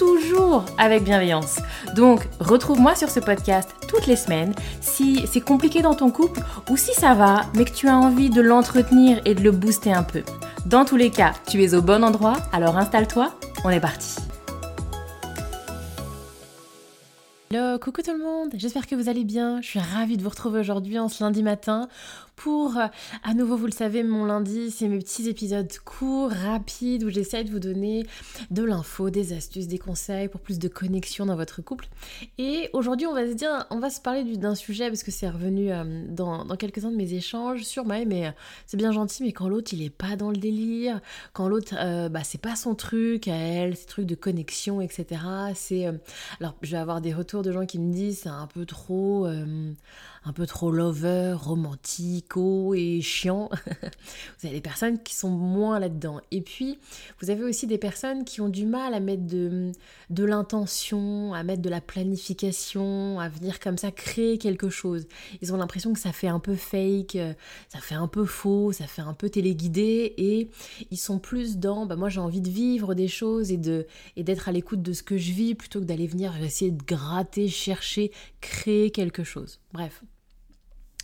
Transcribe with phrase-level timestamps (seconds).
[0.00, 1.60] toujours avec bienveillance.
[1.94, 6.40] Donc, retrouve-moi sur ce podcast toutes les semaines si c'est compliqué dans ton couple
[6.70, 9.92] ou si ça va, mais que tu as envie de l'entretenir et de le booster
[9.92, 10.22] un peu.
[10.64, 14.16] Dans tous les cas, tu es au bon endroit, alors installe-toi, on est parti.
[17.52, 19.60] Hello, coucou tout le monde, j'espère que vous allez bien.
[19.60, 21.88] Je suis ravie de vous retrouver aujourd'hui en ce lundi matin
[22.40, 22.86] pour, euh,
[23.22, 27.44] à nouveau, vous le savez, mon lundi, c'est mes petits épisodes courts, rapides, où j'essaie
[27.44, 28.06] de vous donner
[28.50, 31.88] de l'info, des astuces, des conseils pour plus de connexion dans votre couple.
[32.38, 35.28] Et aujourd'hui, on va se dire, on va se parler d'un sujet, parce que c'est
[35.28, 38.30] revenu euh, dans, quelques-uns de mes échanges sur moi, mais euh,
[38.64, 41.02] c'est bien gentil, mais quand l'autre, il est pas dans le délire,
[41.34, 41.74] quand l'autre,
[42.08, 45.20] bah, c'est pas son truc à elle, ces trucs de connexion, etc.
[45.54, 45.84] C'est,
[46.40, 49.26] alors, je vais avoir des retours de gens qui me disent, c'est un peu trop
[50.24, 51.36] un peu trop lover,
[52.74, 53.50] et chiant.
[53.82, 56.20] vous avez des personnes qui sont moins là-dedans.
[56.30, 56.78] Et puis,
[57.20, 59.72] vous avez aussi des personnes qui ont du mal à mettre de,
[60.10, 65.06] de l'intention, à mettre de la planification, à venir comme ça créer quelque chose.
[65.42, 67.18] Ils ont l'impression que ça fait un peu fake,
[67.68, 70.48] ça fait un peu faux, ça fait un peu téléguidé et
[70.90, 74.22] ils sont plus dans, bah moi j'ai envie de vivre des choses et de et
[74.22, 77.48] d'être à l'écoute de ce que je vis plutôt que d'aller venir essayer de gratter,
[77.48, 78.10] chercher,
[78.40, 79.60] créer quelque chose.
[79.72, 80.02] Bref.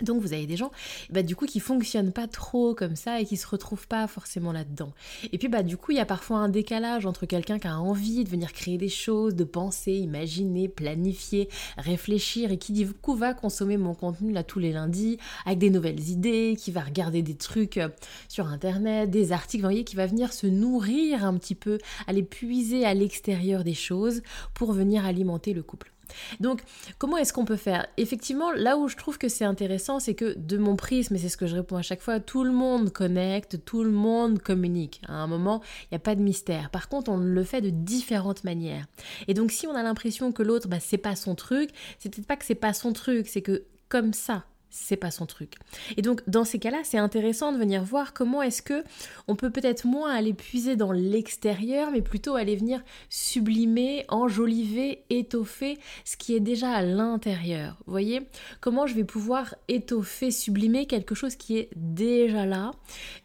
[0.00, 0.70] Donc vous avez des gens
[1.10, 4.50] bah, du coup qui fonctionnent pas trop comme ça et qui se retrouvent pas forcément
[4.50, 4.94] là-dedans.
[5.32, 7.78] Et puis bah du coup il y a parfois un décalage entre quelqu'un qui a
[7.78, 13.14] envie de venir créer des choses, de penser, imaginer, planifier, réfléchir et qui du coup
[13.14, 17.22] va consommer mon contenu là tous les lundis avec des nouvelles idées, qui va regarder
[17.22, 17.88] des trucs euh,
[18.28, 22.22] sur internet, des articles, vous voyez, qui va venir se nourrir un petit peu, aller
[22.22, 24.22] puiser à l'extérieur des choses
[24.54, 25.92] pour venir alimenter le couple.
[26.40, 26.62] Donc,
[26.98, 27.86] comment est-ce qu'on peut faire?
[27.96, 31.28] Effectivement, là où je trouve que c'est intéressant, c'est que de mon prisme, et c'est
[31.28, 35.00] ce que je réponds à chaque fois, tout le monde connecte, tout le monde communique.
[35.08, 36.70] À un moment, il n'y a pas de mystère.
[36.70, 38.86] Par contre, on le fait de différentes manières.
[39.28, 42.26] Et donc, si on a l'impression que l'autre, bah, c'est pas son truc, c'est peut-être
[42.26, 45.54] pas que c'est pas son truc, c'est que comme ça, c'est pas son truc.
[45.96, 48.82] Et donc dans ces cas-là, c'est intéressant de venir voir comment est-ce que
[49.28, 55.78] on peut peut-être moins aller puiser dans l'extérieur, mais plutôt aller venir sublimer, enjoliver, étoffer
[56.04, 57.76] ce qui est déjà à l'intérieur.
[57.86, 58.22] Vous voyez?
[58.60, 62.70] Comment je vais pouvoir étoffer, sublimer quelque chose qui est déjà là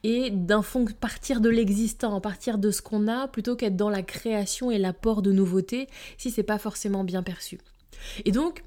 [0.03, 4.03] et d'un fond partir de l'existant, partir de ce qu'on a plutôt qu'être dans la
[4.03, 5.88] création et l'apport de nouveautés
[6.18, 7.58] si c'est pas forcément bien perçu.
[8.25, 8.64] Et donc,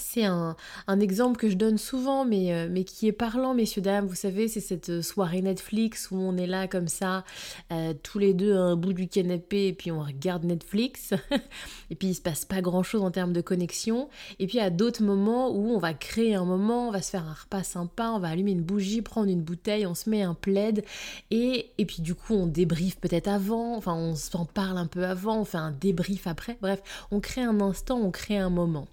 [0.00, 0.56] c'est un,
[1.00, 4.06] exemple que je donne souvent, mais, euh, mais qui est parlant, messieurs, dames.
[4.06, 7.24] Vous savez, c'est cette euh, soirée Netflix où on est là comme ça,
[7.72, 11.12] euh, tous les deux à un bout du canapé, et puis on regarde Netflix.
[11.90, 14.08] et puis il se passe pas grand-chose en termes de connexion.
[14.38, 17.26] Et puis à d'autres moments où on va créer un moment, on va se faire
[17.26, 20.34] un repas sympa, on va allumer une bougie, prendre une bouteille, on se met un
[20.34, 20.84] plaid.
[21.30, 25.04] Et, et puis du coup, on débriefe peut-être avant, enfin on s'en parle un peu
[25.04, 26.56] avant, on fait un débrief après.
[26.60, 28.88] Bref, on crée un instant, on crée un moment.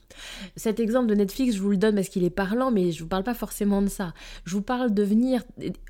[0.56, 3.10] Cet exemple de Netflix, je vous le donne parce qu'il est parlant, mais je vous
[3.10, 4.14] parle pas forcément de ça.
[4.46, 5.44] Je vous parle de venir,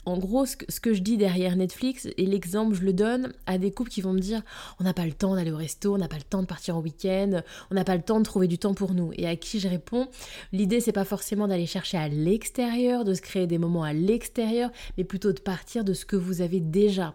[0.05, 3.71] en gros, ce que, je dis derrière Netflix, et l'exemple, je le donne à des
[3.71, 4.41] couples qui vont me dire
[4.79, 6.77] on n'a pas le temps d'aller au resto, on n'a pas le temps de partir
[6.77, 9.11] en week-end, on n'a pas le temps de trouver du temps pour nous.
[9.15, 10.07] Et à qui je réponds
[10.51, 14.71] l'idée, c'est pas forcément d'aller chercher à l'extérieur, de se créer des moments à l'extérieur,
[14.97, 17.13] mais plutôt de partir de ce que vous avez déjà.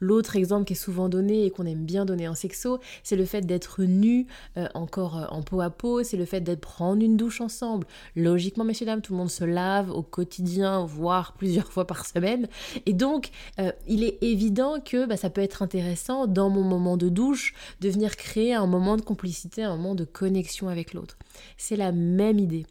[0.00, 3.24] L'autre exemple qui est souvent donné et qu'on aime bien donner en sexo, c'est le
[3.24, 4.26] fait d'être nu
[4.56, 7.86] euh, encore euh, en peau à peau, c'est le fait d'être prendre une douche ensemble.
[8.14, 12.48] Logiquement, messieurs dames, tout le monde se lave au quotidien, voire plusieurs fois par semaine.
[12.86, 16.96] Et donc, euh, il est évident que bah, ça peut être intéressant dans mon moment
[16.96, 21.16] de douche de venir créer un moment de complicité, un moment de connexion avec l'autre.
[21.56, 22.66] C'est la même idée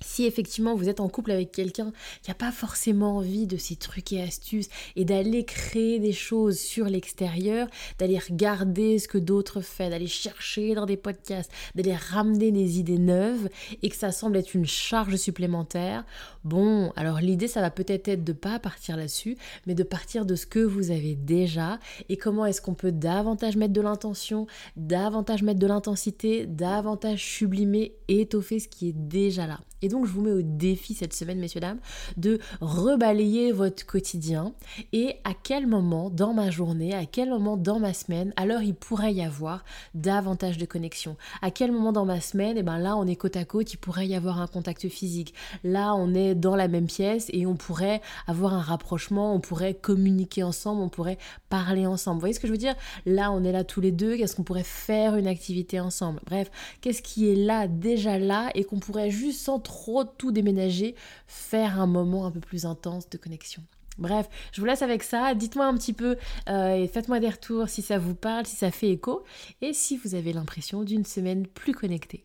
[0.00, 1.92] si effectivement vous êtes en couple avec quelqu'un
[2.22, 6.58] qui n'a pas forcément envie de ces trucs et astuces et d'aller créer des choses
[6.58, 7.68] sur l'extérieur,
[7.98, 12.98] d'aller regarder ce que d'autres font, d'aller chercher dans des podcasts, d'aller ramener des idées
[12.98, 13.48] neuves
[13.82, 16.04] et que ça semble être une charge supplémentaire,
[16.44, 19.36] bon, alors l'idée ça va peut-être être de pas partir là-dessus,
[19.66, 21.78] mais de partir de ce que vous avez déjà
[22.08, 24.46] et comment est-ce qu'on peut davantage mettre de l'intention,
[24.76, 29.60] davantage mettre de l'intensité, davantage sublimer, étoffer ce qui est déjà là.
[29.80, 31.78] Et donc je vous mets au défi cette semaine, messieurs, dames,
[32.16, 34.52] de rebalayer votre quotidien
[34.92, 38.74] et à quel moment dans ma journée, à quel moment dans ma semaine, alors il
[38.74, 39.64] pourrait y avoir
[39.94, 41.16] davantage de connexion.
[41.42, 43.72] À quel moment dans ma semaine, et eh ben là on est côte à côte,
[43.72, 45.34] il pourrait y avoir un contact physique.
[45.64, 49.74] Là on est dans la même pièce et on pourrait avoir un rapprochement, on pourrait
[49.74, 51.18] communiquer ensemble, on pourrait
[51.48, 52.16] parler ensemble.
[52.16, 52.74] Vous voyez ce que je veux dire?
[53.06, 56.20] Là on est là tous les deux, qu'est-ce qu'on pourrait faire une activité ensemble?
[56.26, 56.50] Bref,
[56.80, 60.96] qu'est-ce qui est là, déjà là, et qu'on pourrait juste sans trop tout déménager,
[61.26, 63.62] faire un moment un peu plus intense de connexion.
[63.96, 65.34] Bref, je vous laisse avec ça.
[65.34, 66.16] Dites-moi un petit peu
[66.48, 69.24] euh, et faites-moi des retours si ça vous parle, si ça fait écho
[69.60, 72.24] et si vous avez l'impression d'une semaine plus connectée.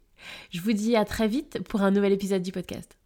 [0.52, 2.98] Je vous dis à très vite pour un nouvel épisode du podcast.